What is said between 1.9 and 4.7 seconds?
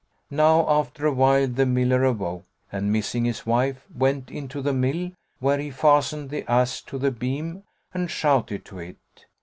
awoke and, missing his wife, went into